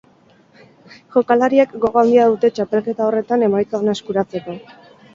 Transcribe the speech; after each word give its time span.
Jokalariek 1.17 1.77
gogo 1.85 2.03
handia 2.03 2.27
dute 2.33 2.51
txapelketa 2.57 3.09
horretan 3.11 3.49
emaitza 3.53 3.83
ona 3.85 3.99
eskuratzeko. 3.99 4.61